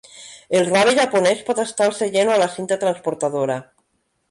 [0.59, 3.63] El rave japonès pot estar al seient o a la cinta transportadora.